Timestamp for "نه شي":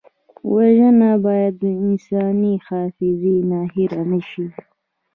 4.11-4.47